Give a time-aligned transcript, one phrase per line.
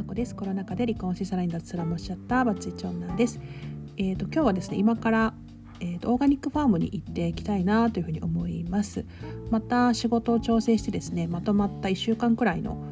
[0.00, 0.34] ー子です。
[0.34, 3.40] コロナ禍で離婚しさらに脱サラもしちゃったバツイチ女です。
[3.96, 5.34] え、ー、と今日はですね今から
[5.80, 9.06] えーと、オーガニックファームに行っていきたいなというふうに思います。
[9.50, 12.84] また仕事を調整してですねまとまった1週間くらいの、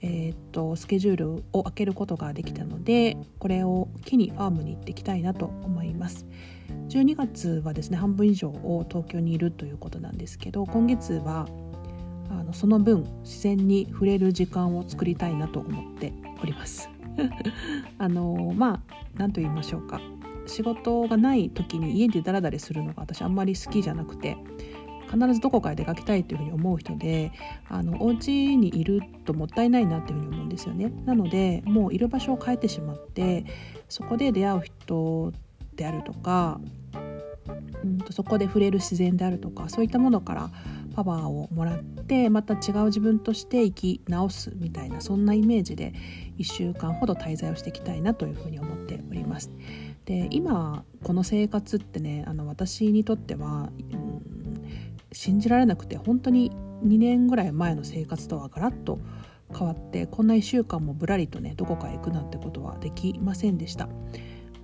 [0.00, 6.26] えーと、スケジュールを開けることができたのでこれを機にファームに行っていきたいなと思います。
[6.88, 11.46] 12月はですね半分以上を東京にいるということなんですけど今月は
[12.30, 16.12] あのその分自然に触れる時間を作りたいなと思って
[16.42, 16.90] おります
[17.98, 20.00] あのまあ何と言いましょうか
[20.46, 24.36] 仕事がない時に家でダラダラするのが私あんまり好きじゃなくて
[25.10, 27.32] 必ずどこかへ出かけたいというふうに思う人で
[27.68, 30.92] あのお家にいるともったいないなっていうふうに思うんですよね。
[31.04, 33.44] なのでもういる場所を変えてしまって
[33.88, 35.32] そこで出会う人
[35.74, 36.60] であるとか
[37.82, 40.50] うんとそこで触れる自然であるとかそういったものから
[40.94, 45.94] パワーをもらってまた違う自分として生き直すみたいなそんなイメージで
[46.38, 49.50] 1週間ほど滞在をしていきたいなというふうに思っております。
[50.04, 54.22] で今この生活ってねあの私にとっては、うん、
[55.12, 56.50] 信じられなくて本当に
[56.84, 58.98] 2年ぐらい前の生活とはガラッと
[59.56, 63.88] 変わってこんな1週間もぶらりとねどこかへ行くなんてことはできませんでした。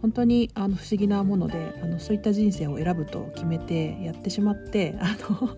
[0.07, 5.57] 本当にあの不思議なものであのそういった人生を選ぶと決めてやってしまってあの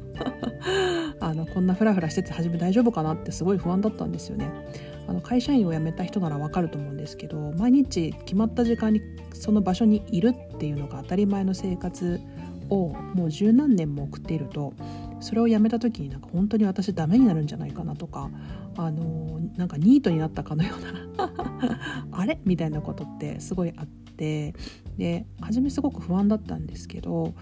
[1.20, 4.50] あのこんなフラフラしてて初め大丈夫かなってすごい不安だったんですよね。
[5.06, 9.02] あの会社員を辞めた人ならわかると思うんですけど毎日決まった時間に
[9.34, 12.18] その場所にいるっていうのが当たり前の生活
[12.70, 14.72] をもう十何年も送っていると
[15.20, 18.30] それをやめた時になんか本当に私ダメになるんじゃないかなとか
[18.76, 21.32] あのなんかニートになったかのような
[22.12, 22.40] あれ？
[22.44, 23.88] みたいなことってすごいあっ
[24.18, 24.54] て
[24.98, 27.34] で初めすごく不安だったんですけど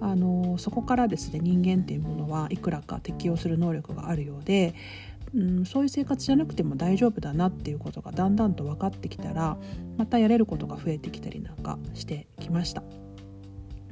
[0.00, 4.74] あのそこからですね人間っていうものはいくらか適応する能力があるようで
[5.34, 9.56] うん、そういう生活じゃなくても大丈夫だなっていうことがだんだんと分かってきたら
[9.96, 12.82] またやれることが増えてきたりなんかしてきました。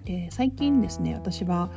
[0.04, 1.70] で最近ですね私は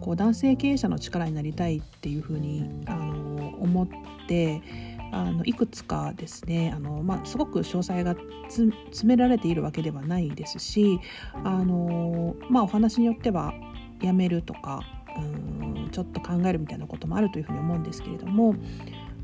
[0.00, 3.88] こう男性経営者の力になりたいっていうふうにあの思っ
[4.26, 4.62] て
[5.14, 8.16] あのいくつかですねあの、まあ、すごく詳細が
[8.48, 10.98] 詰められているわけではないですし
[11.44, 13.54] あの、まあ、お話によっては
[14.02, 14.80] やめるとか
[15.16, 18.56] うんちょっと考えるみたいなこともあるというふうに思うんですけれども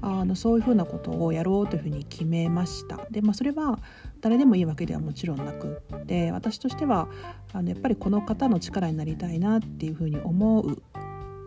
[0.03, 3.07] あのそういうふうなことをやろうというふうに決めました。
[3.11, 3.79] で、まあ、それは
[4.23, 7.09] 誰でもいいわけではもちろんなくって私としては
[7.53, 10.83] あのやっぱりこの方の力になりたいなっていうふうに思う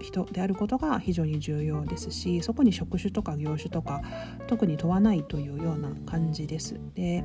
[0.03, 4.01] 人であることが非常に重要ですしそこに職種とか業種とか
[4.47, 6.79] 特に問わないというような感じです。
[6.93, 7.23] で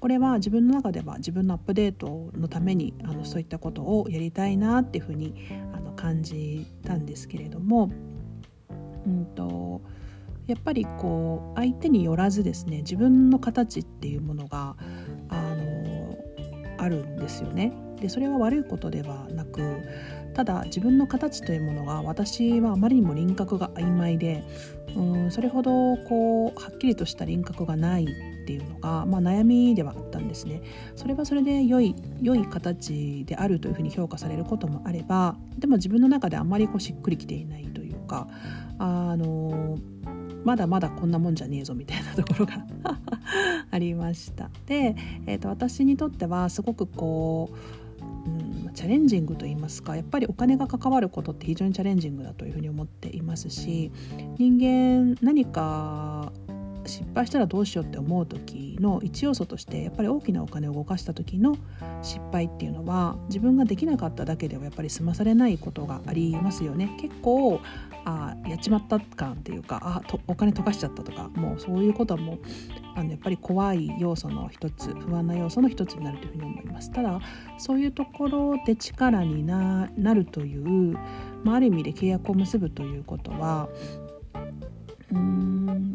[0.00, 5.34] これは自分の中では自分のアップデートのためにあのそういったことをやりたいなっていうふうに
[5.72, 7.90] あの感じたんですけれども、
[9.06, 9.80] うんと
[10.46, 14.76] やっぱりこう相手によらずですね自分の形っていうものが
[15.28, 16.16] あの
[16.78, 17.72] あるんですよね。
[18.00, 19.62] でそれは悪いことではなく
[20.36, 24.44] ただ自分の形というものが私はあまりにも輪郭が曖昧で
[24.94, 28.06] うんそれほどこうはっきりとした輪郭がないっ
[28.44, 30.60] ていうのが、まあ、悩みではあったんですね。
[30.94, 38.28] それはそれで良い良い形であるというふうに評価されることもあればでも自分の中であまりこうしっくりきていないというか
[38.78, 39.78] あの
[40.44, 42.66] まだまだこんなもんじゃねえぞみたいなところが
[43.70, 44.50] ありました。
[44.66, 44.94] で、
[45.26, 47.85] えーと、私にとってはすごくこう、
[48.76, 53.90] チャレンジングと言いますかやっぱりお金が関わることって非常にチャレンジングだというふうに思っていますし
[54.38, 56.30] 人間何か
[56.86, 61.56] 失敗したらどうしようって思う時の一要素としてやっぱり大きなお金を動かした時の
[62.02, 66.96] 失敗っていうのは自分ができなかっただけではやっぱり済まされないことがありますよね。
[67.00, 67.60] 結構
[68.04, 72.38] あやっちまった感っていうかあとお金溶かしちゃったとかもうそういうことはもう
[72.94, 76.92] あのやっぱり怖い要素の一つ不安な要素の一つになるというふうに思います。
[76.92, 77.20] ただ
[77.58, 80.96] そういうところで力になるという、
[81.42, 83.68] まあ、ある意味で契約を結ぶということは
[85.12, 85.85] うん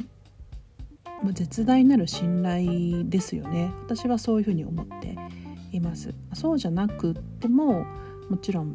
[1.23, 5.15] ま、絶大なる信頼ですよね私はそういうふうに思って
[5.71, 7.85] いますそうじゃなくても
[8.29, 8.73] もちろん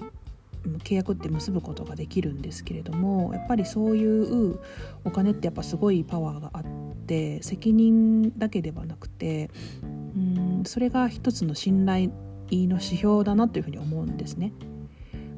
[0.84, 4.58] 契約って結ぶことができるんですけれどもやっぱりそういう
[5.04, 6.64] お金ってやっぱすごいパワーがあっ
[7.06, 9.50] て責任だけではなくて
[9.82, 12.10] うんそれが一つの信頼
[12.50, 14.52] の指標だなというふうに思うんですね。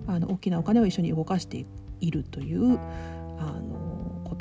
[0.06, 1.66] あの大きなお金を一緒に動かして
[2.00, 2.78] いるという
[3.38, 3.61] あ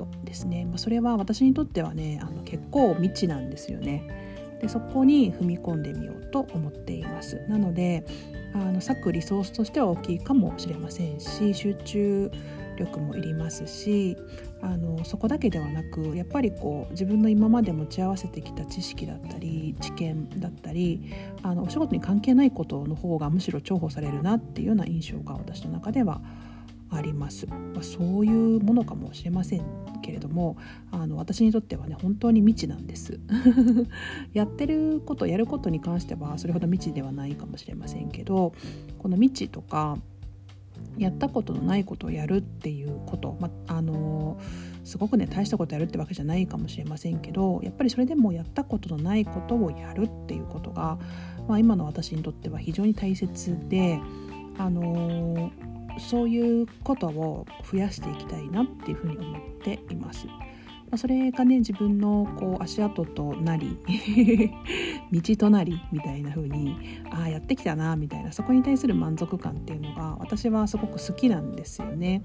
[0.06, 4.26] のですね、まあ、それは私にとってはねあの結構未知なんですよね。
[4.62, 7.46] でそこに踏み込んでみようと思っています。
[7.48, 8.06] なので
[8.54, 12.32] あの割くリソースとしては大きいかもしれませんし集中
[12.78, 14.18] 力もいりますし
[14.62, 21.12] あのそこだけではなくやっぱりこう自分の今まで持ち合わせてきた知識だったり知見だったり
[21.44, 26.57] あのお仕事に関係ないことの方がむしろ重宝されるなっていうような印象が私の中ではあ
[26.90, 29.64] あります、まあ、そういうものかもしれません
[30.02, 30.58] けれども
[30.92, 33.20] あの私にとってはね本当に未知なんです。
[34.34, 38.54] やってることやることに関してはそれほど未知ではないかもしれませんけど
[39.00, 39.98] この未知とか
[40.98, 44.40] やったことのないことをやるっていうこと、まあの
[44.84, 50.98] すごくね大したことやるってわけじゃないかもしれませんけどやっぱりそれでもやったことのないことをやるっていうことが、
[51.48, 54.00] まあ、今の私にとっては非常に大切で、
[54.58, 55.52] あの
[56.00, 60.28] そういうことを増やしていきたいなっていうふうに思っています。
[60.90, 63.78] まそれがね自分のこう足跡となり
[65.12, 66.76] 道となりみたいな風に
[67.10, 72.22] ああやってきたなみたいなそこに対する満足感っていうのが私はすごく好きなんですよね。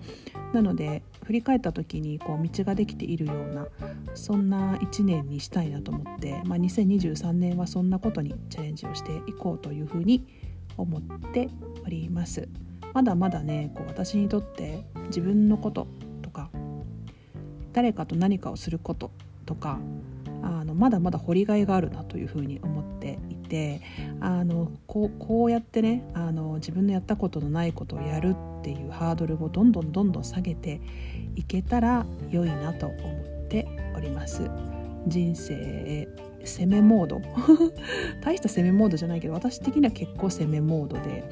[0.52, 3.66] なので振り返った時にこう道ができているような
[4.14, 10.24] そんな1年にしたいなと思って、まあ、2023年はそんなことにチャレンジをしていこうというふうに
[10.76, 11.02] 思っ
[11.32, 11.48] て
[11.84, 12.48] おります。
[12.92, 15.86] まだまだねこう私にとって自分のこと
[16.22, 16.50] とか
[17.72, 19.10] 誰かと何かをすること
[19.46, 19.78] とか
[20.42, 23.80] あのまだまだ掘りがいがあるなというふうに思っていて
[24.20, 30.80] あのこうこうやってねあの自分のやったことのないことをやるっていうハードルをどんどんどんどん下げて
[31.36, 33.66] いけたら良いなと思って
[33.96, 34.50] おります。
[35.06, 36.08] 人生
[36.44, 37.20] 攻めモード
[38.22, 41.24] 大した攻めモードじゃないけど私的には結構攻めモードで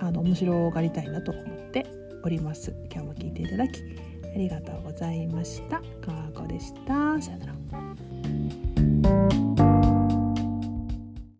[0.00, 1.86] あの面白がりたいなと思って
[2.22, 3.80] おります今日も聞いていただき
[4.36, 5.80] ありがとうございました。
[6.04, 7.18] かわこでした。
[7.22, 9.55] さよなら。